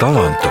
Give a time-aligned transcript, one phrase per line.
[0.00, 0.48] talantu.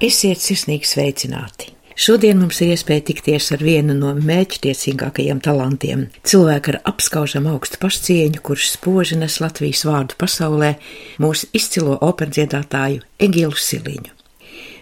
[0.00, 1.68] Esiet sirsnīgi sveicināti!
[1.92, 8.40] Šodien mums ir iespēja tikties ar vienu no mērķtiecīgākajiem talantiem- cilvēku ar apskaužam augstu pašcieņu,
[8.40, 10.74] kurš spoži nes Latvijas vārdu pasaulē,
[11.20, 14.12] mūsu izcilo operdziedātāju Egilu Siliņu.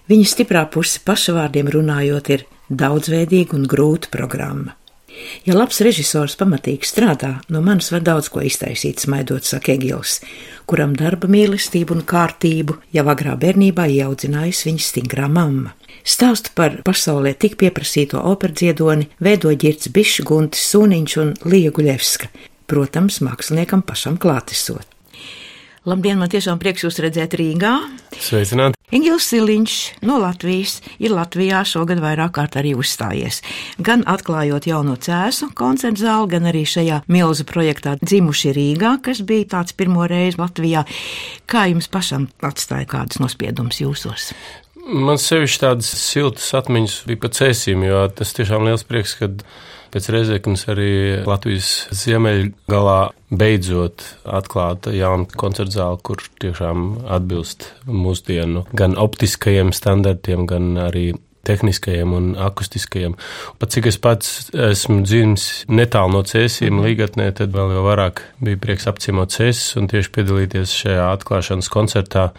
[0.09, 4.77] Viņa stiprā puse pašavārdiem runājot ir daudzveidīga un grūta programma.
[5.47, 10.19] Ja labs režisors pamatīgi strādā, no manis var daudz ko iztaisīt, smaidot, saka Egils,
[10.69, 15.75] kuram darba mīlestību un kārtību jau agrā bērnībā ieaudzinājusi viņa stingrā mamma.
[16.05, 22.31] Stāstu par pasaulē tik pieprasīto operu dziedoni veido ģirts Bišs, Guntis Sūniņš un Lija Guļevska,
[22.71, 24.90] protams, māksliniekam pašam klātesot.
[25.89, 27.71] Labdien, man tiešām prieks jūs redzēt Rīgā.
[28.21, 28.77] Sveicināti!
[28.93, 33.39] Ingils Siliņš no Latvijas ir Latvijā šogad vairāk kārt arī uzstājies.
[33.81, 39.55] Gan atklājot jauno cēsu koncertu zāli, gan arī šajā milzu projektā dzimuši Rīgā, kas bija
[39.57, 40.85] tāds pirmo reizi Latvijā.
[41.49, 44.35] Kā jums pašam atstāja kādas nospiedumus jūsos?
[44.85, 49.47] Man sevišķi tādas siltas atmiņas bija pa cēsīm, jo tas tiešām liels prieks, kad
[49.95, 50.93] pēc Reizeknas arī
[51.27, 51.71] Latvijas
[52.03, 52.99] ziemeļgalā
[53.31, 61.11] beidzot atklāta jauna koncerta zāle, kur tiešām atbilst mūsdienu gan optiskajiem standartiem, gan arī
[61.47, 63.15] tehniskajiem un akustiskajiem.
[63.61, 68.61] Pat cik es pats esmu dzimis netālu no cēsīm līgatnē, tad vēl jau vairāk bija
[68.61, 72.31] prieks apciemot cēsis un tieši piedalīties šajā atklāšanas koncertā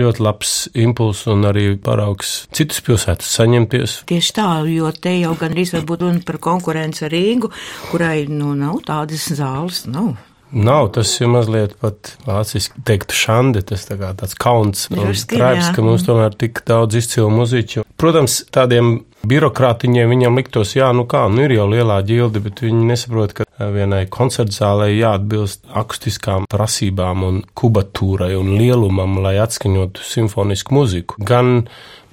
[0.00, 3.96] ļoti labs impulss un arī paraugs citas pilsētas saņemties.
[4.10, 7.50] Tieši tā, jo te jau gandrīz var būt runa par konkurenci ar Rīgu,
[7.92, 9.84] kurai nu nav tādas zāles.
[9.90, 10.14] Nav.
[10.54, 15.72] Nav tas jau mazliet pat vāciski teikt šandi, tas tā kā tāds kauns un traips,
[15.74, 17.82] ka mums tomēr tik daudz izcilu muziķu.
[17.98, 22.88] Protams, tādiem birokrātiņiem viņam liktos, jā, nu kā, nu ir jau lielā ģilde, bet viņi
[22.90, 31.18] nesaprot, ka vienai koncertzālē jāatbilst akustiskām prasībām un kubatūrai un lielumam, lai atskaņotu simfonisku muziku.
[31.18, 31.68] Gan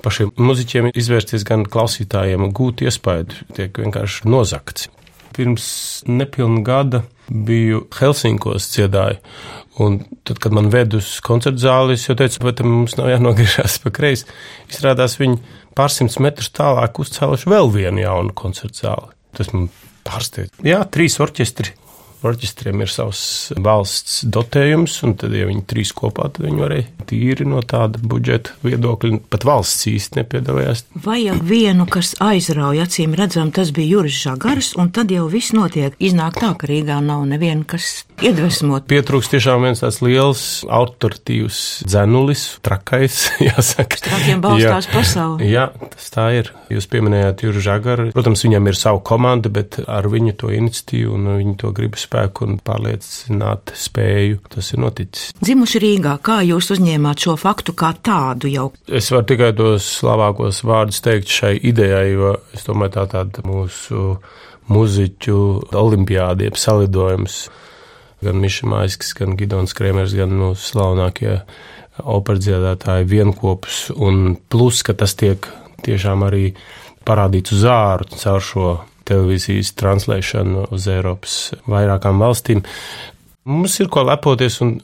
[0.06, 4.90] pašiem muziķiem izvērsties, gan klausītājiem gūt iespēju, tiek vienkārši nozakts.
[5.32, 5.66] Pirms
[6.12, 9.22] nepilna gada biju Helsinkos dziedāju.
[9.82, 13.80] Un tad, kad man ved uz koncertu zāli, es jau teicu, bet mums nav jānogriežas
[13.84, 14.28] pa kreisi.
[14.70, 15.40] Izrādās viņi
[15.78, 19.14] pārsimts metrus tālāk uzcēluši vēl vienu jaunu koncertu zāli.
[19.38, 19.70] Tas man
[20.08, 20.54] pārsteidz.
[20.68, 21.74] Jā, trīs orķestri
[22.26, 23.24] orķestriem ir savs
[23.58, 28.56] valsts dotējums, un tad, ja viņi trīs kopā, tad viņi varēja tīri no tāda budžeta
[28.66, 30.86] viedokļa, pat valsts īsti nepiedalījās.
[31.06, 35.98] Vajag vienu, kas aizrauja acīm redzam, tas bija Juris Žagars, un tad jau viss notiek.
[36.02, 38.86] Iznāk tā, ka Rīgā nav neviena, kas iedvesmot.
[38.92, 44.02] Pietrūks tiešām viens tāds liels autoritīvs dzenulis, trakais, jāsaka.
[44.06, 45.50] Trakiem balstās jā, pasauli.
[45.52, 46.54] Jā, tas tā ir.
[46.72, 48.10] Jūs pieminējāt Juru Žagaru.
[48.16, 52.46] Protams, viņam ir savu komandu, bet ar viņu to iniciatīvu un viņu to gribas spēku
[52.48, 54.42] un pārliecināt spēju.
[54.52, 55.32] Tas ir noticis.
[55.40, 58.68] Dzimuši Rīgā, kā jūs uzņēmāt šo faktu kā tādu jau?
[58.88, 64.18] Es varu tikai tos labākos vārdus teikt šai idejai, jo es domāju, tā tāda mūsu
[64.72, 65.38] muziķu
[65.76, 67.46] olimpiādiem salidojums.
[68.22, 71.40] Gan Miša Maiskis, gan Gidons Kremers, gan mūsu slavenākie
[72.02, 75.48] operdziedātāji vienopus, un plus, ka tas tiek
[75.82, 76.52] tiešām arī
[77.08, 78.68] parādīts uz āru caur šo
[79.08, 81.38] televīzijas translēšanu uz Eiropas
[81.70, 82.66] vairākām valstīm.
[83.50, 84.76] Mums ir ko lepoties, un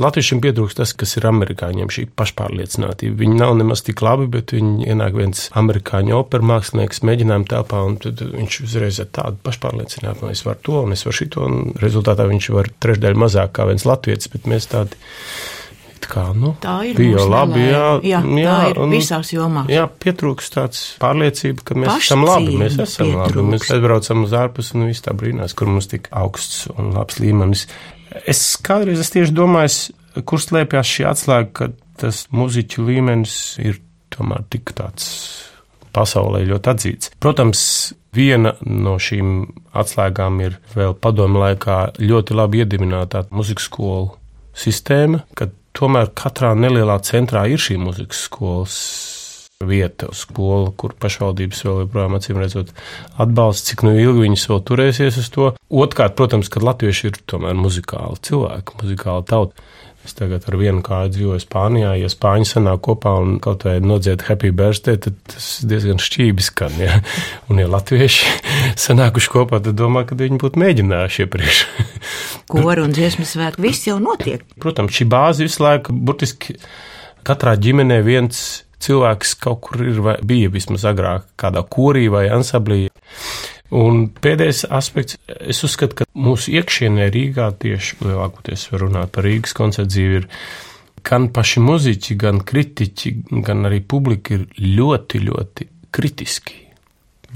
[0.00, 3.18] latviešiem pietrūkst tas, kas ir amerikāņiem, šī pašpārliecinātība.
[3.20, 7.98] Viņi nav nemaz tik labi, bet viņi ienāk viens amerikāņu operas mākslinieks mēģinājuma telpā, un
[8.00, 11.76] tad viņš uzreiz ir tādu pašpārliecinātu, ka es varu to, un es varu šito, un
[11.82, 14.96] rezultātā viņš var trešdaļu mazāk kā viens latvietis, bet mēs tādi
[16.10, 17.62] kā, nu, tā ir bija labi.
[17.66, 19.70] Jā, jā, jā tā ir un, visās jomās.
[19.72, 23.36] Jā, pietrūks tāds pārliecība, ka mēs Pašcīm esam labi, mēs esam pietrūks.
[23.36, 23.46] labi.
[23.54, 27.66] Mēs aizbraucam uz ārpusi un viss tā brīnās, kur mums tik augsts un labs līmenis.
[28.24, 29.96] Es kādreiz es tieši domāju,
[30.28, 33.80] kur slēpjas šī atslēga, ka tas muziķu līmenis ir
[34.14, 35.10] tomēr tik tāds
[35.96, 37.12] pasaulē ļoti atzīts.
[37.22, 37.60] Protams,
[38.16, 39.38] viena no šīm
[39.76, 44.10] atslēgām ir vēl padomu laikā ļoti labi iedibinātā muzikas skolu
[44.56, 48.80] sistēma, kad tomēr katrā nelielā centrā ir šī muzikas skolas
[49.64, 52.72] vieta, skola, kur pašvaldības vēl joprojām acīm redzot
[53.22, 55.48] atbalsta, cik nu ilgi viņas vēl turēsies uz to.
[55.72, 59.66] Otkārt, protams, ka latvieši ir tomēr muzikāli cilvēki, muzikāli tauta.
[60.06, 61.96] Es tagad ar vienu kāju dzīvoju Spānijā.
[61.98, 66.76] Ja spāņi sanāk kopā un kaut vai nodzied happy birthday, tad tas diezgan šķīvi skan.
[66.78, 67.00] Ja?
[67.50, 68.30] Un, ja latvieši
[68.86, 71.62] sanākuši kopā, tad domā, ka viņi būtu mēģinājuši iepriekš.
[72.52, 74.46] Koru un dziesmu svētku viss jau notiek.
[74.62, 76.54] Protams, šī bāze visu laiku, burtiski
[77.26, 78.44] katrā ģimenē viens
[78.86, 82.84] cilvēks kaut kur ir vai bija vismaz agrāk kādā korī vai ansamblī.
[83.74, 89.56] Un pēdējais aspekts, es uzskatu, ka mūsu iekšienē Rīgā tieši lielākoties var runāt par Rīgas
[89.58, 90.28] koncertu dzīvi, ir
[91.06, 93.14] gan paši muziķi, gan kritiķi,
[93.46, 96.65] gan arī publika ir ļoti, ļoti kritiski.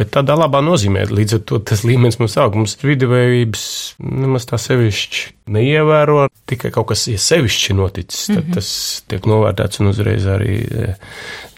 [0.01, 2.55] Bet tādā labā nozīmē, līdz ar to tas līmenis mums aug.
[2.57, 3.65] Mums viduvējības
[4.01, 8.55] nemaz tā sevišķi neievēro, tikai kaut kas ja sevišķi noticis, tad mm -hmm.
[8.57, 8.71] tas
[9.13, 10.95] tiek novērtēts un uzreiz arī e,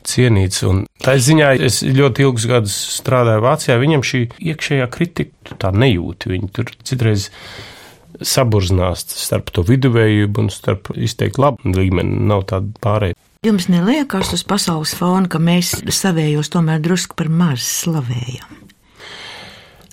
[0.03, 0.65] cienīts.
[0.67, 6.35] Un tā ziņā es ļoti ilgus gadus strādāju Vācijā, viņam šī iekšējā kritika tā nejūti.
[6.35, 7.31] Viņi tur citreiz
[8.21, 12.27] saburznās starp to viduvējību un starp izteikti labu līmeni.
[12.27, 13.15] Nav tāda pārējai.
[13.43, 18.61] Jums neliekas uz pasaules fona, ka mēs savējos tomēr drusku par maz slavējam?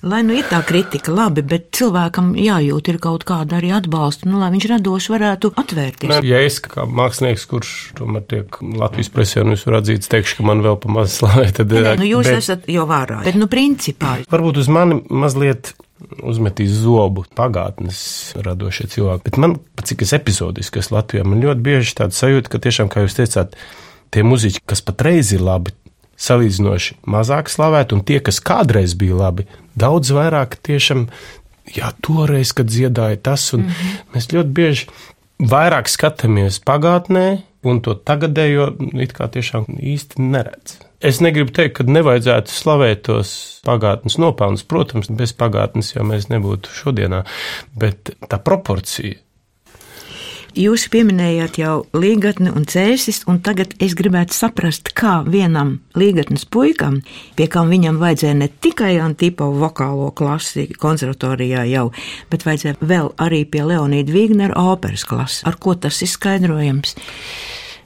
[0.06, 4.38] Lai nu ir tā kritika, labi, bet cilvēkam jājūt ir kaut kāda arī atbalsta, nu,
[4.38, 6.12] lai viņš radoši varētu atvērties.
[6.12, 10.46] Ne, ja es kā mākslinieks, kurš tomēr tiek Latvijas presē un visur atzīts, teikšu, ka
[10.46, 11.74] man vēl pa maz slavē, tad.
[11.74, 14.20] Ne, nu, jūs bet, esat jau vārā, bet, nu, principā.
[14.30, 15.74] Varbūt uz mani mazliet
[16.22, 18.00] uzmetīs zobu pagātnes
[18.40, 19.26] radošie cilvēki.
[19.28, 23.04] Bet man, cik es epizodiski esmu Latvijā, man ļoti bieži tāda sajūta, ka tiešām, kā
[23.04, 23.56] jūs teicāt,
[24.14, 25.74] tie muzeķi, kas patreiz ir labi,
[26.20, 29.46] salīdzinoši mazāk slavēti, un tie, kas kādreiz bija labi,
[29.78, 31.06] daudz vairāk tiešām,
[31.76, 34.02] jā, toreiz, kad dziedāja tas, un mm -hmm.
[34.14, 34.86] mēs ļoti bieži
[35.40, 40.89] vairāk skatāmies pagātnē, un to tagadējo it kā tiešām īsti neredz.
[41.00, 43.32] Es negribu teikt, ka nevajadzētu slavēt tos
[43.64, 44.66] pagātnes nopelnus.
[44.68, 47.24] Protams, bez pagātnes jau mēs nebūtu šodienā,
[47.80, 49.16] bet tā proporcija.
[50.58, 56.98] Jūs pieminējāt jau līgatni un cēsis, un tagad es gribētu saprast, kā vienam līgatnes puikam,
[57.38, 61.86] pie kam viņam vajadzēja ne tikai antipo vokālo klasi konservatorijā jau,
[62.34, 65.44] bet vajadzēja vēl arī pie Leonīda Vīgnera operas klases.
[65.46, 66.98] Ar ko tas ir skaidrojams?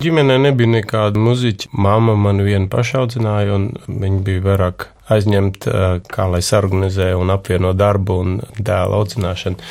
[0.04, 1.70] Ģimenē nebija nekāda muziķa.
[1.80, 8.18] Māma man viena pašaudzināja, un viņa bija vairāk aizņemta, kā lai sarganizē un apvieno darbu
[8.24, 9.70] un dēla audzināšanu.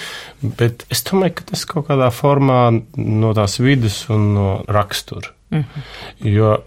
[0.59, 2.59] Bet es domāju, ka tas kaut kādā formā
[2.97, 5.33] no tās vidas un no rakstura.
[5.51, 5.81] -hmm.
[6.19, 6.57] Jo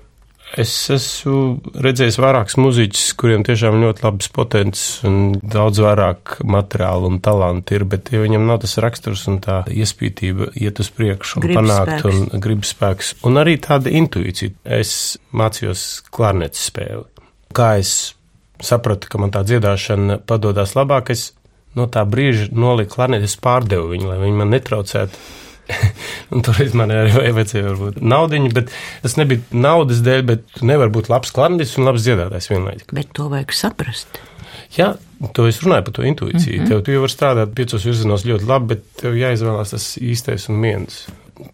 [0.56, 7.18] Es esmu redzējis vairākus mūziķus, kuriem tiešām ļoti labs potenciāls un daudz vairāk materiālu un
[7.24, 11.44] talantu ir, bet ja viņam nav tas raksturs un tā iespītība iet uz priekšu un
[11.44, 12.22] gribas panākt spēks.
[12.24, 14.56] un gribas spēks un arī tāda intuīcija.
[14.78, 14.92] Es
[15.36, 17.04] mācījos klarnetes spēli.
[17.56, 18.14] Kā es
[18.64, 21.34] sapratu, ka man tā dziedāšana padodas labāk, es
[21.76, 25.20] no tā brīža noliku klarneti, es pārdevu viņu, lai viņi man netraucētu
[26.46, 31.34] toreiz man arī vajadzēja varbūt naudiņu, bet tas nebija naudas dēļ, bet nevar būt labs
[31.34, 32.96] klarnetis un labs dziedātājs vienlaicīgi.
[32.96, 34.20] Bet to vajag saprast.
[34.76, 34.94] Jā,
[35.36, 36.56] to es runāju par to intuīciju.
[36.56, 36.68] Mm -hmm.
[36.68, 40.60] Tev tu jau var strādāt piecos virzienos ļoti labi, bet tev jāizvēlās tas īstais un
[40.60, 41.06] viens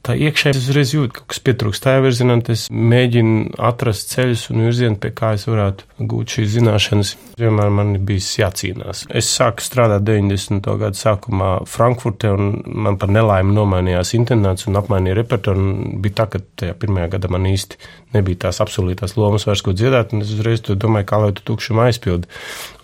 [0.07, 4.45] tā iekšēji es uzreiz jūtu, ka kaut kas pietrūkst tajā virzienā, es mēģinu atrast ceļus
[4.53, 7.13] un virzienu, pie kā es varētu gūt šīs zināšanas.
[7.41, 9.05] Vienmēr man bija jācīnās.
[9.11, 10.69] Es sāku strādāt 90.
[10.81, 15.67] gadu sākumā Frankfurtē, un man par nelaimi nomainījās internāts un apmainīja repertuāru.
[16.03, 17.81] Bija tā, ka tajā pirmajā gadā man īsti
[18.17, 21.87] nebija tās absolūtās lomas vairs, ko dziedāt, un es uzreiz domāju, kā lai tu tukšumu
[21.87, 22.31] aizpildi.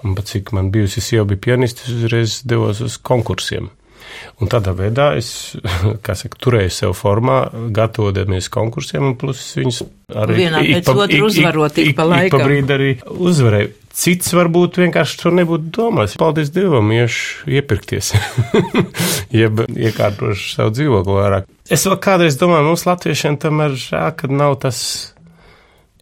[0.07, 3.73] Un pat cik man bijusi sieva bija pianists, es uzreiz devos uz konkursiem.
[4.39, 5.31] Un tādā veidā es
[6.21, 7.41] saka, turēju sev formā,
[7.75, 9.83] gatavoties konkursiem, un plus viņus
[10.15, 12.29] arī vienā pēc otru uzvarot, ik pa laikam.
[12.29, 12.91] Ik pa brīdi arī
[13.31, 13.75] uzvarēju.
[13.99, 16.15] Cits varbūt vienkārši to nebūtu domājis.
[16.21, 18.13] Paldies Dievam, iešu iepirkties,
[19.41, 21.51] jeb iekārtošu savu dzīvokli vairāk.
[21.67, 24.79] Es vēl kādreiz domāju, mums latviešiem tomēr žēl, ka nav tas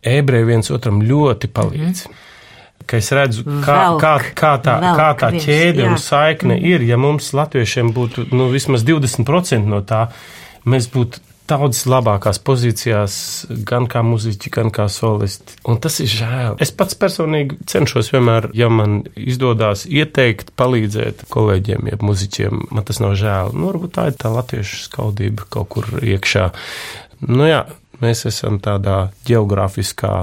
[0.06, 2.04] ebreji viens otram ļoti palīdz.
[2.06, 2.25] Mm -hmm
[2.88, 5.92] ka es redzu, kā, Velk, kā, kā tā, kā tā ķēde jā.
[5.92, 6.84] un saikne ir.
[6.86, 10.06] Ja mums latviešiem būtu nu, vismaz 20% no tā,
[10.66, 13.16] mēs būtu daudz labākās pozīcijās,
[13.66, 15.56] gan kā muzeķi, gan kā solisti.
[15.70, 16.58] Un tas ir žēl.
[16.62, 23.00] Es pats personīgi cenšos vienmēr, ja man izdodas ieteikt, palīdzēt kolēģiem, ja muzeķiem, man tas
[23.02, 23.54] nav žēl.
[23.54, 26.50] Nu, varbūt tā ir tā latviešu skaudība kaut kur iekšā.
[27.30, 27.62] Nu jā,
[28.02, 30.14] mēs esam tādā geogrāfiskā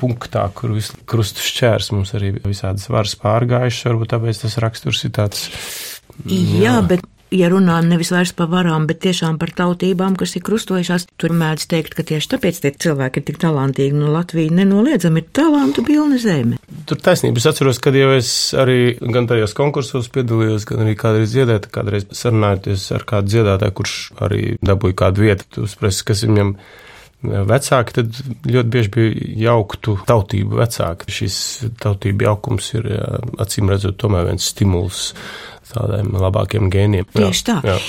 [0.00, 0.76] punktā, kur
[1.08, 5.48] krustu šķērs mums arī visādas varas pārgājušas, varbūt tāpēc tas raksturs ir tāds.
[6.28, 10.44] Jā, jā bet ja runājam nevis vairs par varām, bet tiešām par tautībām, kas ir
[10.46, 13.96] krustojušās, tur mēdz teikt, ka tieši tāpēc tie cilvēki ir tik talantīgi.
[13.98, 16.60] Nu, Latvija nenoliedzami ir talantu pilna zeme.
[16.88, 17.40] Tur taisnība.
[17.42, 22.08] Es atceros, kad jau es arī gan tajos konkursos piedalījos, gan arī kādreiz dziedāju, kādreiz
[22.14, 26.82] sarunājoties ar kādu dziedātāju, kurš arī dabūja kādu vietu uz preses, kas viņam ir
[27.48, 31.14] vecāki, tad ļoti bieži bija jauktu tautību vecāki.
[31.20, 31.38] Šis
[31.82, 32.90] tautību jaukums ir
[33.42, 35.10] acīm redzot tomēr viens stimuls
[35.72, 37.08] tādiem labākiem gēniem.
[37.14, 37.58] Tieši tā.
[37.66, 37.80] Jā.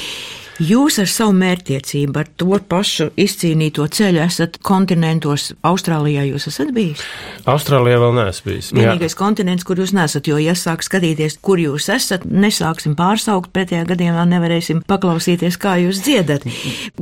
[0.63, 5.49] Jūs ar savu mērķtiecību, ar to pašu izcīnīto ceļu esat kontinentos.
[5.67, 7.03] Austrālijā jūs esat bijis?
[7.51, 8.71] Austrālijā vēl neesmu bijis.
[8.71, 9.19] Vienīgais Jā.
[9.19, 14.23] kontinents, kur jūs nesat, jo, ja sāk skatīties, kur jūs esat, nesāksim pārsaukt, pretējā gadījumā
[14.31, 16.47] nevarēsim paklausīties, kā jūs dziedat.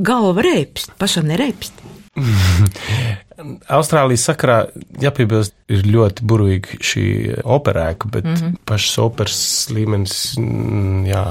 [0.02, 1.78] Galva reipst, pašam nereipst.
[3.76, 4.58] Austrālijas sakarā
[5.02, 7.06] jāpiebilst, ir ļoti burvīga šī
[7.42, 8.60] operēka, bet mm -hmm.
[8.68, 9.40] pašas operas
[9.74, 11.24] līmenis, mm, jā,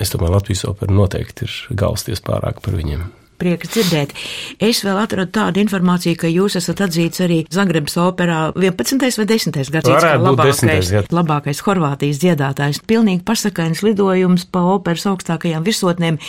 [0.00, 3.06] es domāju, Latvijas opera noteikti ir galsties pārāk par viņiem.
[3.36, 4.14] Prieks dzirdēt.
[4.62, 9.00] Es vēl atradu tādu informāciju, ka jūs esat atzīts arī Zagrebas operā 11.
[9.20, 9.58] vai 10.
[9.74, 12.82] gadsimts kā labākais, labākais Horvātijas dziedātājs.
[12.88, 16.20] Pilnīgi pasakainas lidojums pa operas augstākajām virsotnēm.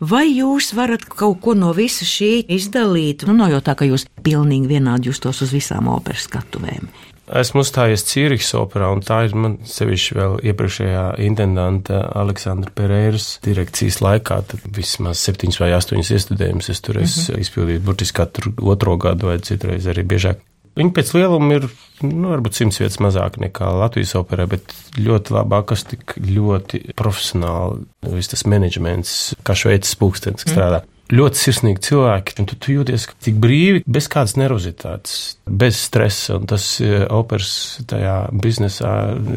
[0.00, 3.26] Vai jūs varat kaut ko no visa šī izdalīt?
[3.28, 7.13] Nu, nav jau tā, ka jūs pilnīgi vienādi justos uz visām operas skatuvēm.
[7.24, 14.02] Esmu uzstājies Cīrihas operā, un tā ir man sevišķi vēl iepriekšējā intendanta Aleksandra Pereiras direkcijas
[14.04, 14.42] laikā.
[14.50, 17.40] Tad vismaz septiņas vai astoņas iestudējumus es tur mm -hmm.
[17.46, 20.44] izpildījis burtiski katru otro gadu vai citreiz arī biežāk.
[20.74, 21.68] Viņi pēc lieluma ir,
[22.02, 28.28] nu, varbūt simts vietas mazāk nekā Latvijas operā, bet ļoti labi akustika, ļoti profesionāli, viss
[28.28, 30.56] tas menedžments, kā šveicis pūkstens, kas mm.
[30.56, 30.82] strādā
[31.12, 36.68] ļoti sirsnīgi cilvēki, un tu, tu jūties tik brīvi, bez kādas nervozitātes, bez stresa, tas
[36.84, 37.52] e, operas
[37.90, 38.94] tajā biznesā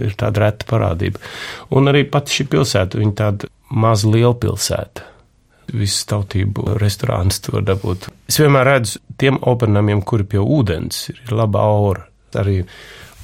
[0.08, 1.22] ir tāda reta parādība.
[1.76, 5.14] Un arī pati šī pilsēta, viņa tāda maza liela pilsēta.
[5.68, 8.08] Visas tautību restorāns to var dabūt.
[8.32, 12.06] Es vienmēr redzu tiem operāniem, kuri pie ūdens ir laba aura.
[12.38, 12.62] Arī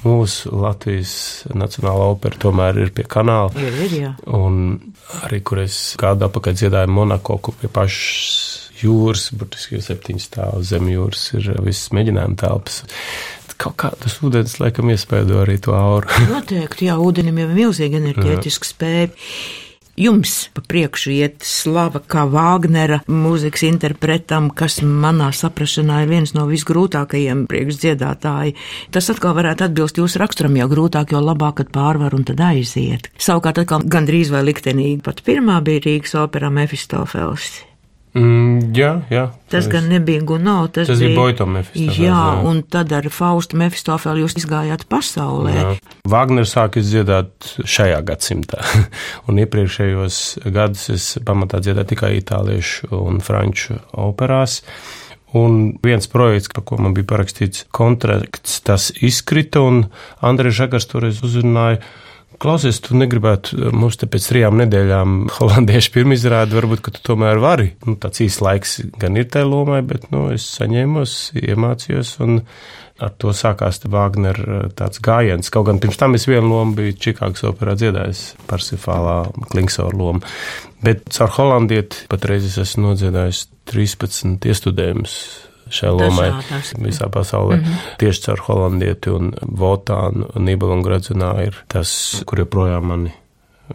[0.04, 1.14] mūsu Latvijas
[1.56, 3.54] Nacionālā opera tomēr ir pie kanāla.
[3.62, 4.12] Ir, ir, jā.
[4.36, 4.58] Un
[5.22, 10.62] arī, kur es kādu apakaļ dziedāju Monako, kur pie pašas jūras, burtiski jau septiņas stāv
[10.68, 12.84] zem jūras, ir visas mēģinājuma telpas.
[13.64, 16.10] Kaut kā tas ūdens, laikam, iespēdo arī to auru.
[16.28, 19.12] Noteikti, jā, ūdenim jau ir milzīga enerģētiska spēja.
[19.94, 26.48] Jums pa priekšu iet slava kā Vāgnera mūzikas interpretam, kas manā saprašanā ir viens no
[26.50, 28.56] visgrūtākajiem priekšdziedātāji.
[28.96, 33.12] Tas atkal varētu atbilst jūsu raksturam, jo grūtāk, jo labāk, kad pārvar un tad aiziet.
[33.22, 37.62] Savukārt atkal gandrīz vai liktenīgi pat pirmā bija Rīgas operā Mefistofels.
[38.14, 39.24] Mm, jā, jā.
[39.50, 39.70] Tas es...
[39.74, 41.98] gan nebija Guno, tas, tas bija Boito Mefistofels.
[41.98, 45.54] Jā, jā, un tad ar Faustu Mefistofelu jūs izgājāt pasaulē.
[45.58, 45.72] Jā.
[46.14, 48.62] Vāgners sāk dziedāt šajā gadsimtā,
[49.28, 50.20] un iepriekšējos
[50.54, 54.62] gadus es pamatā dziedāju tikai itāliešu un franču operās.
[55.34, 59.88] Un viens projekts, par ko man bija parakstīts kontrakts, tas izkrita, un
[60.22, 61.82] Andrejs Žagars toreiz uzrunāja
[62.42, 67.42] Klausies, tu negribētu eh, mums te pēc trijām nedēļām holandiešu pirmizrādi, varbūt, ka tu tomēr
[67.44, 67.74] vari.
[67.88, 72.42] Nu, tāds īsts laiks gan ir tai lomai, bet, nu, es saņēmos, iemācījos un
[73.04, 75.52] ar to sākās Wagner eh, tāds gājiens.
[75.54, 80.24] Kaut gan pirms tam es vienu lomu biju Čikāgas operā dziedājis, Parsifālā Klingsora lomu.
[80.84, 85.18] Bet caur holandieti patreiz es esmu nodziedājis 13 iestudējumus
[85.74, 86.30] šai lomai
[86.82, 87.58] visā pasaulē.
[87.58, 87.98] Mm -hmm.
[87.98, 93.12] Tieši caur holandieti un Votānu un Nībelu un Gradzunā ir tas, kur joprojām mani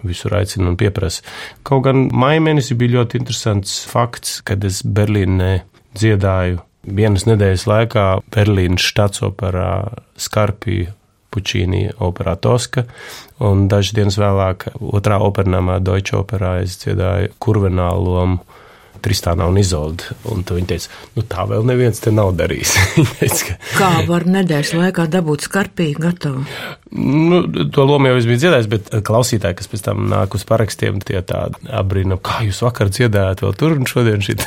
[0.03, 1.23] visur aicina un pieprasa.
[1.63, 5.61] Kaut gan maija mēnesī bija ļoti interesants fakts, kad es Berlīnē
[5.95, 9.73] dziedāju vienas nedēļas laikā Berlīnas štatsoperā
[10.17, 10.93] Skarpiju
[11.35, 12.87] Pučīnī operā Toska,
[13.45, 18.39] un dažas dienas vēlāk otrā opernāmā Deutsche operā es dziedāju kurvenālu lomu
[19.05, 20.17] Tristānā un Izolda.
[20.33, 22.75] Un viņa teica, nu tā vēl neviens te nav darījis.
[23.21, 23.57] teica, ka...
[23.79, 26.45] Kā var nedēļas laikā dabūt skarpīgi gatavu?
[26.99, 27.43] Nu,
[27.75, 31.21] to lomu jau es biju dziedājis, bet klausītāji, kas pēc tam nāk uz parakstiem, tie
[31.27, 34.47] tādi abrīna, kā jūs vakar dziedājāt vēl tur un šodien šit.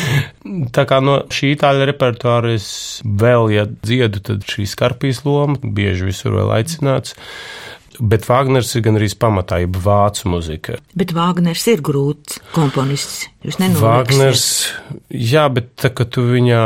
[0.76, 2.68] tā kā no šī itāļa repertuāra es
[3.04, 7.14] vēl, ja dziedu, tad šī skarpijas loma bieži visur vēl aicināts.
[8.00, 10.78] Bet Vāgners ir gan arī pamatā, jau vācu muzika.
[10.96, 13.26] Bet Vāgners ir grūts komponists.
[13.44, 13.84] Jūs nenoliksiet.
[13.84, 14.46] Vāgners,
[15.12, 16.64] jā, bet tā, ka tu viņā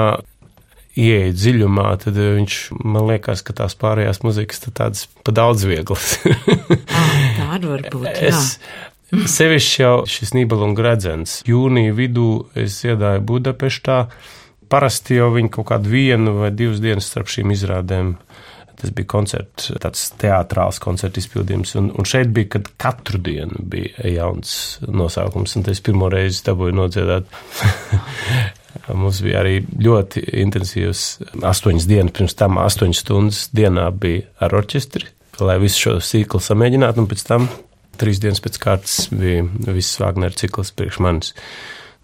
[0.95, 6.17] ieeja dziļumā, tad viņš man liekas, ka tās pārējās muzikas tādas pa daudz vieglas.
[7.01, 8.11] ah, tā arī var būt.
[8.31, 8.55] Es,
[9.15, 11.41] Sevišķi jau šis Nībela un Gredzens.
[11.47, 13.99] Jūnija vidū es iedāju Budapeštā.
[14.73, 18.15] Parasti jau viņi kaut kādu vienu vai divas dienas starp šīm izrādēm
[18.81, 21.77] Tas bija koncerts, tāds teātrāls koncerta izpildījums.
[21.79, 26.77] Un, un šeit bija, kad katru dienu bija jauns nosaukums, un es pirmo reizi dabūju
[26.81, 27.31] nodziedāt.
[28.91, 31.05] Mums bija arī ļoti intensīvs
[31.47, 35.07] astoņas dienas, pirms tam astoņas stundas dienā bija ar orķestri,
[35.41, 37.49] lai visu šo sīklu samēģinātu, un pēc tam
[38.01, 41.35] trīs dienas pēc kārtas bija viss Vāgnera cikls priekš manis.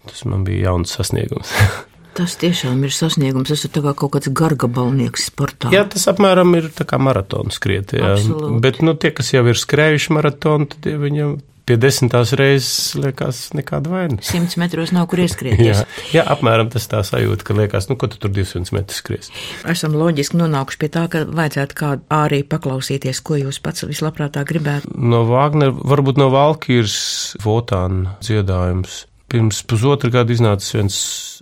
[0.07, 1.51] Tas man bija jauns sasniegums.
[2.17, 3.51] Tas tiešām ir sasniegums.
[3.53, 5.71] Tas ir kā kaut kāds gargabalnieks sportā.
[5.71, 7.95] Jā, tas apmēram ir tā kā maratons skriet.
[7.95, 8.17] Jā.
[8.17, 8.59] Absolūti.
[8.63, 11.39] Bet, nu, tie, kas jau ir skrējuši maratonu, tad viņam
[11.71, 14.17] pie desmitās reizes liekas nekāda vaina.
[14.25, 15.83] Simts metros nav kur ieskrieties.
[15.83, 19.31] jā, jā, apmēram tas tā sajūta, ka liekas, nu, ko tu tur 200 metrus skries.
[19.71, 24.91] Esam loģiski nonākuši pie tā, ka vajadzētu kādu arī paklausīties, ko jūs pats vislabprātāk gribētu.
[24.97, 26.97] No Vāgner, varbūt no Valkīras
[27.45, 29.05] Votāna dziedājums.
[29.31, 30.95] Pirms pusotra gada iznāca viens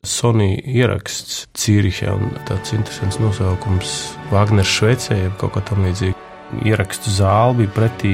[0.05, 3.93] Sony ieraksts Cīrihē, un tāds interesants nosaukums-
[4.33, 6.13] Wagner Šveicē, jeb kaut kā tam līdzīga.
[6.69, 8.11] Ierakstu zāle bija pretī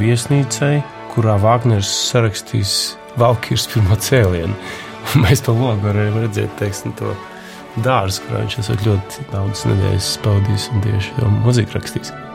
[0.00, 0.82] viesnīcai,
[1.14, 4.58] kurā Wagners sarakstīs Valkīras pirmo cēlienu.
[5.22, 7.14] Mēs pa logu varējām redzēt, teiksim, to
[7.78, 12.31] dārzu, kurā viņš esat ļoti daudz nedēļas pavadījis un tieši mūziku rakstījis.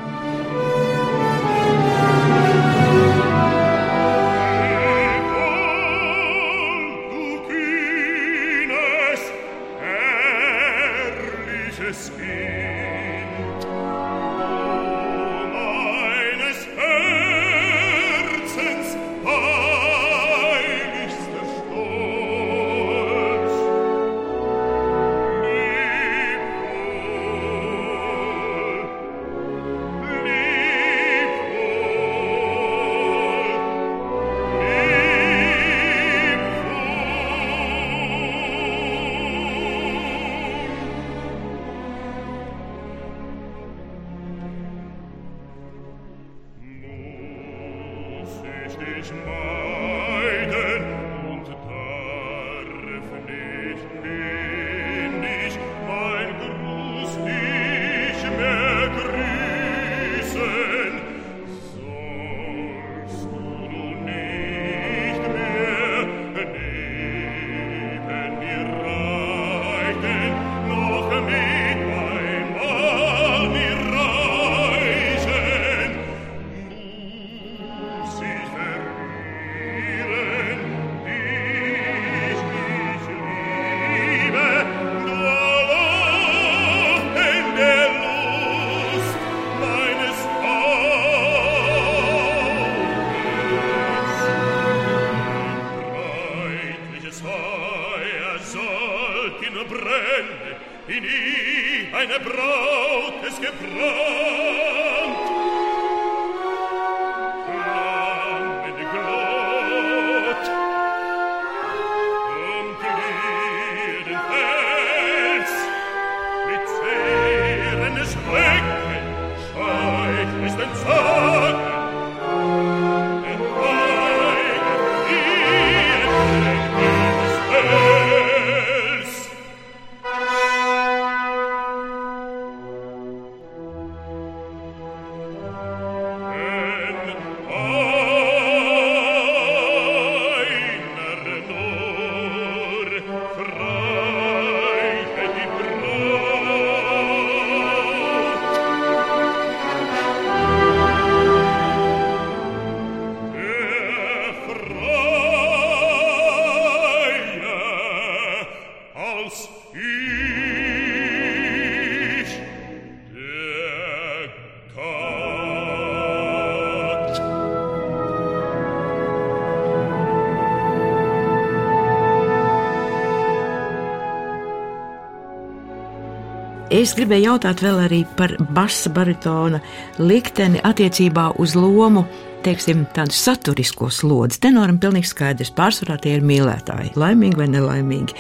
[176.78, 179.58] Es gribēju jautāt vēl arī par basa baritona
[179.98, 182.04] likteni attiecībā uz lomu,
[182.46, 184.38] teiksim, tādu saturisko slodzi.
[184.44, 188.14] Tenoram pilnīgi skaidrs, pārsvarā tie ir mīlētāji, laimīgi vai nelaimīgi.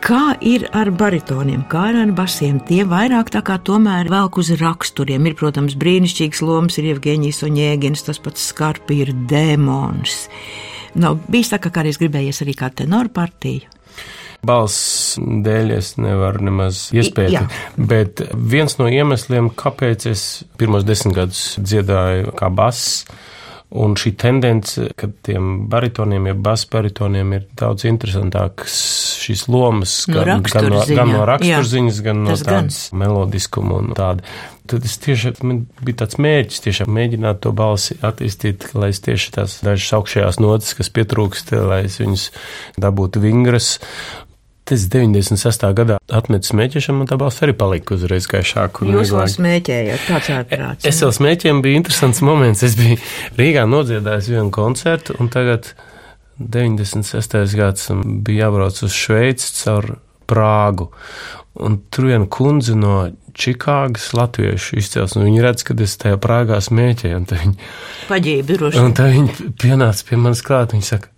[0.00, 2.62] Kā ir ar baritoniem, kā ir ar basiem?
[2.64, 5.28] Tie vairāk tā kā tomēr velk uz raksturiem.
[5.28, 10.22] Ir, protams, brīnišķīgs lomas, ir Evgeņijs un Jēgins, tas pats skarpi ir dēmons.
[11.04, 13.68] Nav bijis tā, ka kādreiz gribējies arī kā tenoru partiju
[14.46, 17.32] balss dēļ es nevaru nemaz iespēt.
[17.34, 17.46] Jā.
[17.76, 20.28] Bet viens no iemesliem, kāpēc es
[20.60, 23.04] pirmos desmit gadus dziedāju kā bass,
[23.70, 28.78] Un šī tendence, ka tiem baritoniem, ja basu baritoniem ir daudz interesantākas
[29.22, 34.26] šīs lomas, no gan, gan gan no raksturziņas, Jā, gan no tādas melodiskuma un tāda.
[34.70, 39.36] Tad es tieši, man bija tāds mērķis tiešām mēģināt to balsi attīstīt, lai es tieši
[39.38, 42.26] tās dažas augšējās notas, kas pietrūkst, lai es viņus
[42.82, 43.76] dabūtu vingras
[44.70, 45.64] Es 96.
[45.74, 48.86] gadā atmetu smēķēšanu, un tā balss arī palika uzreiz gaišāka.
[48.86, 50.86] Jūs vēl smēķējāt, tāds ārprāts.
[50.86, 52.62] Es vēl smēķēju, bija interesants moments.
[52.66, 53.00] Es biju
[53.38, 55.72] Rīgā nodziedājis vienu koncertu, un tagad
[56.40, 57.56] 96.
[57.58, 57.90] gads
[58.24, 59.96] bija jābrauc uz Šveici caur
[60.30, 60.88] Prāgu.
[61.60, 65.24] Un tur viena kundze no Čikāgas latviešu izcelsmes.
[65.26, 67.22] Viņi redz, ka es tajā Prāgā smēķēju.
[67.30, 67.56] Viņi
[68.08, 68.82] paģībi droši.
[68.82, 70.74] Un tā viņi pienāca pie manis klāt.
[70.76, 71.10] Viņi saka,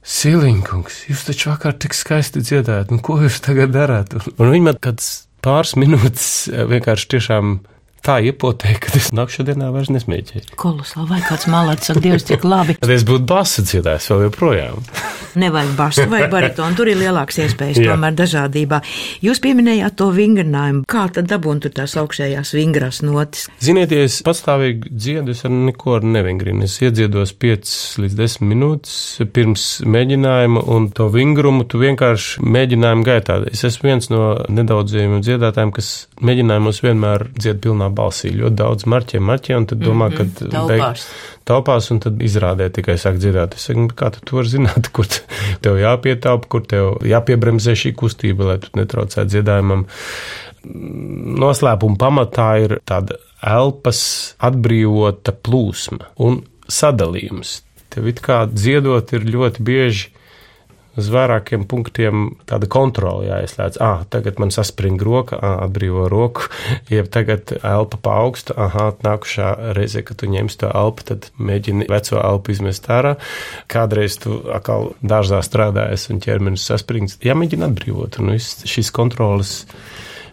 [0.00, 4.14] Siliņkungs, jūs taču vakar tik skaisti dziedājat, nu ko jūs tagad darāt?
[4.40, 5.10] Un viņi man kāds
[5.44, 7.58] pāris minūtes vienkārši tiešām
[8.04, 10.56] tā iepotēja, ka es nākamā dienā vairs nesmēķēju.
[10.60, 12.76] Kolosāli, vai kāds malāts saka, Dievs, cik labi.
[12.80, 14.80] Tad es būtu basu dziedājis vēl joprojām.
[15.40, 18.80] Nevajag basu, vajag baritonu, tur ir lielāks iespējas tomēr dažādībā.
[19.22, 20.82] Jūs pieminējāt to vingrinājumu.
[20.90, 23.46] Kā tad dabūt tur tās augšējās vingras notis?
[23.62, 26.64] Ziniet, ja es pastāvīgi dziedu, es ar neko nevingrinu.
[26.66, 28.96] Es iedziedos 5 līdz 10 minūtes
[29.34, 33.38] pirms mēģinājuma, un to vingrumu tu vienkārši mēģinājumu gaitā.
[33.52, 35.92] Es esmu viens no nedaudzajiem dziedātājiem, kas
[36.24, 38.32] mēģinājumos vienmēr dzied pilnā balsī.
[38.36, 41.06] Ļoti daudz marķē, marķē, un tad domā, mm -hmm, ka taupās.
[41.50, 43.54] Taupās, un tad izrādē tikai sāk dzirdēt.
[43.54, 45.06] Es saku, kā tu vari zināt, kur
[45.60, 49.86] tev jāpietaupa, kur tev jāpiebremzē šī kustība, lai tu netraucētu dziedājumam.
[51.40, 57.62] Noslēpuma pamatā ir tāda elpas atbrīvota plūsma un sadalījums.
[57.90, 60.10] Tev it kā dziedot ir ļoti bieži
[61.00, 63.80] uz vairākiem punktiem tāda kontrola jāieslēdz.
[63.82, 66.48] Ah, tagad man saspring roka, ah, atbrīvo roku,
[66.94, 72.20] jeb tagad elpa paaugsta, ah, nākušā reize, kad tu ņemsi to elpu, tad mēģini veco
[72.20, 73.16] elpu izmest ārā.
[73.70, 77.18] Kādreiz tu atkal dārzā strādājies un ķermenis saspringts.
[77.24, 79.64] Jāmēģina atbrīvot, un viss šīs kontrolas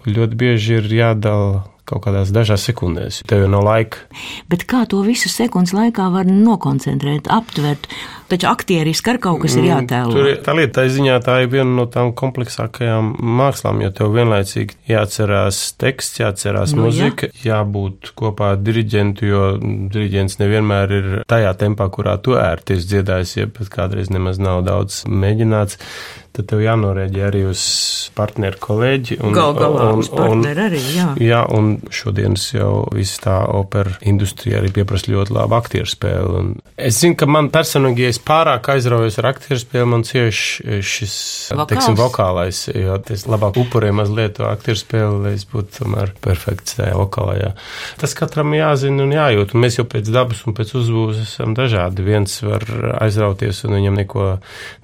[0.07, 3.21] ļoti bieži ir jādala kaut kādās dažās sekundēs.
[3.27, 4.03] Tev jau nav laika.
[4.51, 7.87] Bet kā to visu sekundes laikā var nokoncentrēt, aptvert?
[8.27, 10.11] Taču aktieriski ar kaut kas ir jātēlo.
[10.11, 14.11] Tur ir tā lieta, tā ziņā tā ir viena no tām kompleksākajām mākslām, jo tev
[14.17, 17.45] vienlaicīgi jāatcerās teksts, jāatcerās nu, muzika, jā.
[17.53, 19.47] jābūt kopā ar diriģentu, jo
[19.95, 25.05] diriģents nevienmēr ir tajā tempā, kurā tu ērties dziedājis, ja pat kādreiz nemaz nav daudz
[25.07, 25.79] mēģināts
[26.37, 27.61] tad tev jānorēģē arī uz
[28.17, 29.17] partneru kolēģi.
[29.25, 31.07] Un, Gal galā un, uz partneri arī, jā.
[31.23, 36.41] Jā, un šodienas jau viss tā opera industrija arī pieprasa ļoti labu aktieru spēli.
[36.41, 40.79] Un es zinu, ka man personīgi, ja es pārāk aizraujos ar aktieru spēli, man cieši
[40.85, 41.15] šis,
[41.51, 41.69] Vokāls.
[41.71, 46.77] teiksim, vokālais, jo es labāk upurēju mazliet to aktieru spēli, lai es būtu tomēr perfekts
[46.79, 47.53] tajā vokālajā.
[48.01, 52.05] Tas katram jāzina un jājūt, un mēs jau pēc dabas un pēc uzbūves esam dažādi.
[52.07, 52.65] Viens var
[53.01, 54.27] aizrauties un viņam neko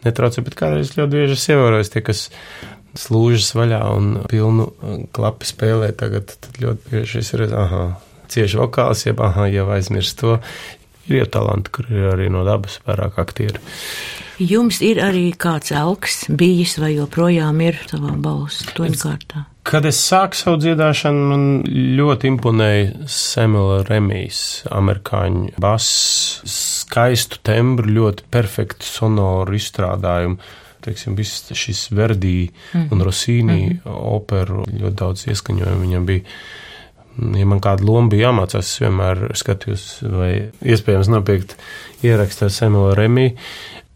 [0.05, 2.27] netraucē, bet kādreiz ļoti bieži es ievēroju, tie, kas
[2.99, 7.83] slūžas vaļā un pilnu uh, klapu spēlē, tagad ļoti bieži es redzu, aha,
[8.33, 10.37] cieši vokāls, jeb, aha, jau aizmirst to.
[11.11, 13.59] Ir talanti, kur ir arī no dabas vairāk aktieri.
[14.39, 19.43] Jums ir arī kāds elks bijis vai joprojām ir savā balss toņkārtā?
[19.63, 21.43] Kad es sāku savu dziedāšanu, man
[21.99, 30.41] ļoti imponēja Samuela Remijs, amerikāņu bass, skaistu tembru, ļoti perfektu sonoru izstrādājumu
[30.83, 32.89] teiksim, viss šis Verdī mm.
[32.91, 33.97] un Rosīnī mm -hmm.
[34.17, 36.21] operu ļoti daudz ieskaņojumu viņam bija.
[37.13, 40.31] Ja man kāda loma bija jāmācās, es vienmēr skatījos, vai
[40.65, 41.55] iespējams nopirkt
[42.05, 43.37] ierakstu ar Samuelu Remiju.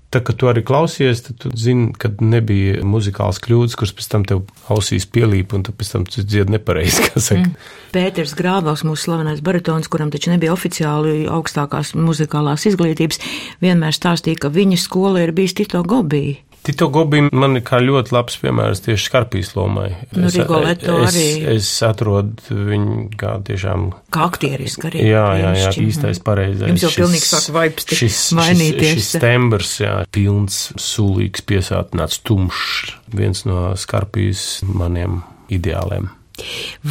[0.07, 4.23] Tā kā tu arī klausies, tad tu zini, ka nebija muzikāls kļūdas, kuras pēc tam
[4.23, 7.43] tev ausīs pielīp, un tu pēc tam dziedi nepareizi, kā saka.
[7.43, 7.73] Mm.
[7.91, 13.19] Pēters Grāvals, mūsu slavenais baritons, kuram taču nebija oficiāli augstākās muzikālās izglītības,
[13.63, 16.37] vienmēr stāstīja, ka viņa skola ir bijis Tito Gobī.
[16.67, 19.87] Tito Gobim man ir kā ļoti labs piemērs tieši Skarpijas lomai.
[20.11, 21.27] Nu, es, Rigoleto es, arī.
[21.53, 23.85] Es atrodu viņu kā tiešām.
[24.11, 25.05] Kā aktieriski arī.
[25.07, 26.67] Jā, jā, jā, īstais pareizais.
[26.67, 28.91] Jums jau šis, pilnīgi sāk vibes šis, mainīties.
[28.97, 36.11] Šis, šis tembrs, jā, pilns, sulīgs, piesātināts, tumšs, viens no Skarpijas maniem ideāliem.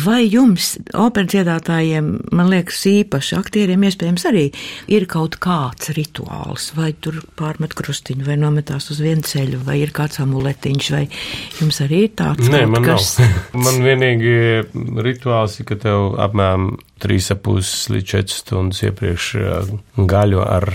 [0.05, 4.45] Vai jums, operas dziedātājiem, man liekas, īpaši aktieriem, iespējams, arī
[4.93, 9.95] ir kaut kāds rituāls, vai tur pārmet krustiņu, vai nometās uz vienu ceļu, vai ir
[9.97, 11.05] kāds amuletiņš, vai
[11.61, 12.51] jums arī ir tāds?
[12.53, 13.15] Nē, man kas...
[13.23, 13.39] nav.
[13.69, 14.37] man vienīgi
[15.07, 19.33] rituāls ir, ka tev apmēram 3,5 līdz 4 stundas iepriekš
[20.11, 20.71] gaļo ar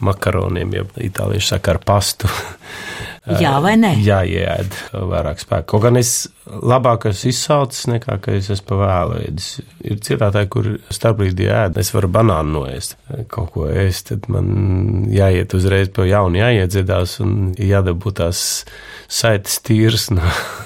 [0.00, 2.30] makaroniem, ja itālieši saka ar pastu.
[3.28, 3.90] Jā vai nē?
[4.00, 5.66] Jā, ēd vairāk spēku.
[5.74, 9.48] Kaut gan es labāk esmu izsalcis nekā, es esmu pavēlējis.
[9.90, 12.96] Ir citātāji, kur starpbrīdī ēd, es varu banānu noēst,
[13.28, 18.64] kaut ko ēst, tad man jāiet uzreiz pa jaunu, jāiedzedās un jādabū tās
[19.10, 20.24] saites tīrs no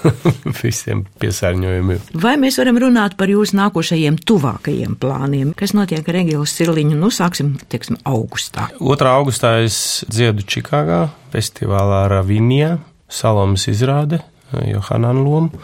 [0.63, 2.15] visiem piesārņojumiem.
[2.23, 5.51] Vai mēs varam runāt par jūsu nākošajiem tuvākajiem plāniem?
[5.59, 7.03] Kas notiek ar Egīlas Sirliņu?
[7.03, 8.71] Nu, sāksim, teiksim, augustā.
[8.79, 9.11] 2.
[9.11, 11.03] augustā es dziedu Čikāgā
[11.35, 12.79] festivālā Ravinijā,
[13.11, 14.23] Salomas izrāde,
[14.55, 15.63] Johanan lomu.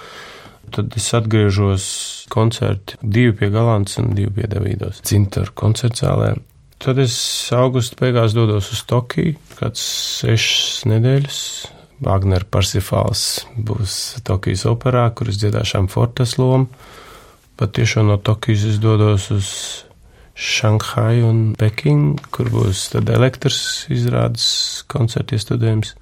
[0.70, 1.84] Tad es atgriežos
[2.30, 5.02] koncerti divi pie Galants un divi pie Davīdos.
[5.06, 6.36] Cintaru koncertzālē.
[6.80, 7.14] Tad es
[7.52, 9.82] augusta beigās dodos uz Tokiju, kāds
[10.22, 11.40] sešas nedēļas
[12.00, 16.70] Wagner Parsifāls būs Tokijas operā, kur es dziedāšu Fortes lomu.
[17.60, 19.50] Pat tiešām no Tokijas es dodos uz
[20.40, 24.46] Šanhaju un Pekinu, kur būs tad elektrs izrādes
[24.88, 25.92] koncertu iestudējums.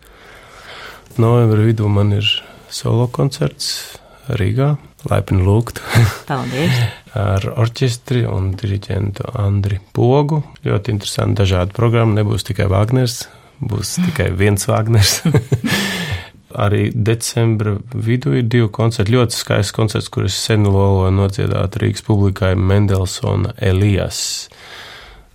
[1.19, 2.29] Novembra vidū man ir
[2.71, 3.99] solo koncerts
[4.29, 4.77] Rīgā,
[5.11, 5.81] laipni lūgt.
[6.29, 6.79] Paldies!
[7.19, 10.45] Ar orķestri un diriģentu Andri Pogu.
[10.63, 13.25] Ļoti interesanti dažādi programma, nebūs tikai Wagners,
[13.59, 15.19] būs tikai viens Wagners.
[16.57, 19.13] Arī decembra vidū ir divi koncerti.
[19.13, 24.49] Ļoti skaists koncerts, kurus sen loloju nodziedāt Rīgas publikai Mendelsona Elijas.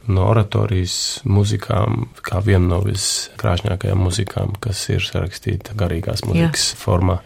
[0.10, 6.80] No oratorijas muzikām, kā viena no viskrāšņākajām muzikām, kas ir sarakstīta garīgās muzikas Jā.
[6.82, 7.22] formā.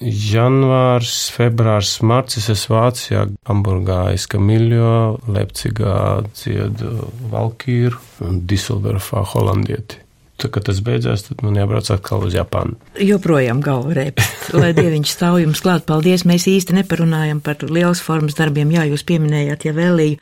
[0.00, 5.96] Janvārs, februārs, marcis es Vācijā, Hamburgā, Eskamiljo, Lepcigā
[6.30, 10.00] dziedu Valkīru un Diselberfā holandieti.
[10.40, 12.78] Tad, kad tas beidzās, tad man jābrauc atkal uz Japānu.
[13.04, 15.84] Joprojām galva rēpst, lai dieviņš stāv jums klāt.
[15.88, 18.72] Paldies, mēs īsti neparunājam par lielas formas darbiem.
[18.72, 20.16] Jā, jūs pieminējāt, ja vēlīju,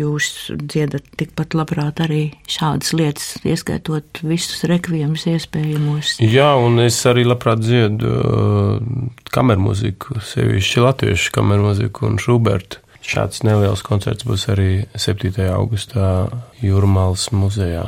[0.00, 6.16] jūs dziedat tikpat labprāt arī šādas lietas, ieskaitot visus rekviemus iespējamos.
[6.24, 8.98] Jā, un es arī labprāt dziedu uh,
[9.34, 12.80] kamermuziku, sevišķi latviešu kamermuziku un Šubertu.
[13.08, 15.32] Šāds neliels koncerts būs arī 7.
[15.52, 16.28] augustā
[16.60, 17.86] Jūrmālas muzejā.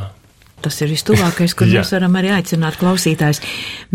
[0.61, 3.43] Tas ir vistuvākais, kur mēs varam arī aicināt klausītājus.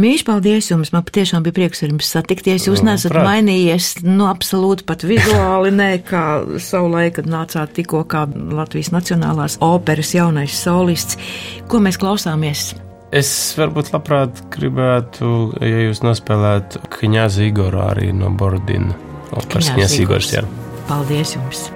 [0.01, 0.93] Mīļš, paldies jums!
[0.95, 2.67] Man patiešām bija prieks ar jums satikties.
[2.69, 3.28] Jūs nesat Prāt.
[3.30, 6.25] mainījies, nu, absolūti pat vizuāli, nē, kā
[6.62, 11.19] savulaik, kad nācāt tikko kā Latvijas Nacionālās operas jaunais solists.
[11.69, 12.73] Ko mēs klausāmies?
[13.15, 15.30] Es varbūt labprāt gribētu,
[15.63, 18.97] ja jūs nospēlētu Kņāzi Igoru arī no Bordina.
[19.36, 20.45] Operas Kņāzi Igors, jā.
[20.89, 21.67] Paldies jums!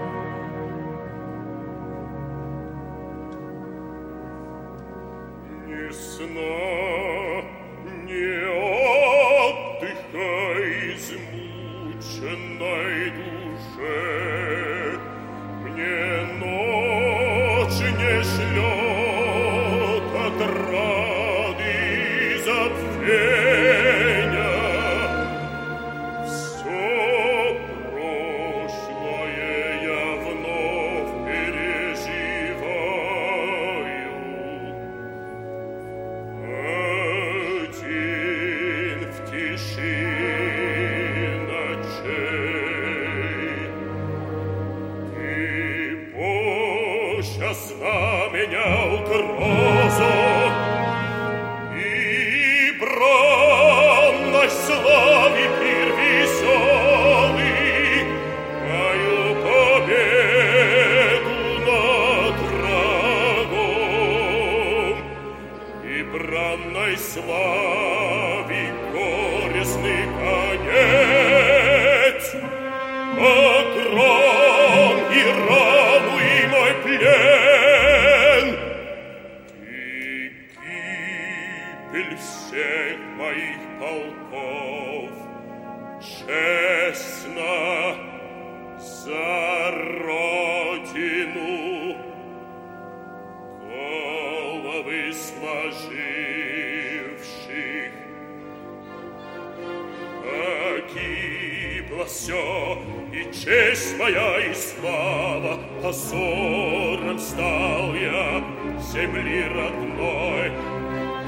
[102.09, 102.77] Все,
[103.13, 108.43] и честь моя, и слава, позором стал я
[108.91, 110.51] земли родной.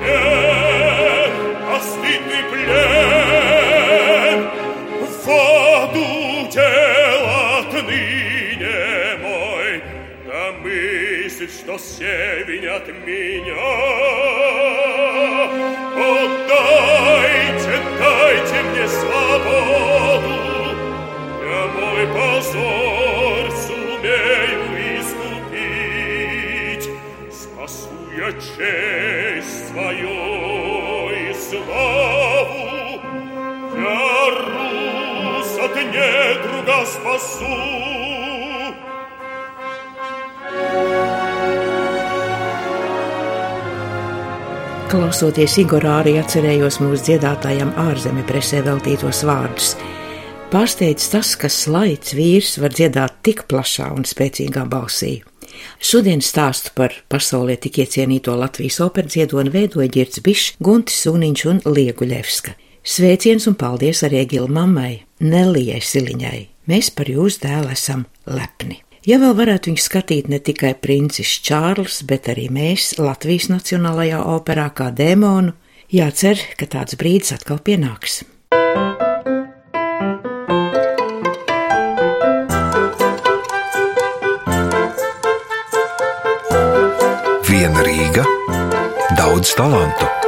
[0.04, 1.32] Эх,
[1.70, 3.01] постыдный плен,
[11.64, 13.56] что все винят меня.
[15.96, 20.36] Отдайте, дайте мне свободу,
[21.76, 24.62] мой позор сумею
[25.00, 26.90] искупить,
[27.32, 33.02] спасу я честь свою и славу,
[33.78, 38.21] я Рус от недруга спасу.
[44.92, 49.70] Klausoties Igorā, arī atcerējos mūsu dziedātājam ārzemju presē veltītos vārdus.
[50.52, 55.14] Pārsteidz tas, ka slaids vīrs var dziedāt tik plašā un spēcīgā balsī.
[55.80, 61.64] Šodien stāstu par pasaulē tik iecienīto Latvijas operas dziedoni veidoja Girts Bišs, Guntis Suniņš un
[61.72, 62.60] Lieguļevska.
[62.84, 66.50] Sveiciens un paldies arī Gila mammai, Nelijai Siliņai.
[66.68, 68.84] Mēs par jūsu dēlu esam lepni.
[69.02, 74.68] Ja vēl varētu viņu skatīt ne tikai princis Čārls, bet arī mēs Latvijas Nacionālajā operā
[74.78, 75.56] kā dēmonu,
[75.90, 78.22] jācer, ka tāds brīdis atkal pienāks.
[87.50, 88.30] Viena Rīga,
[89.18, 90.21] daudz talantu.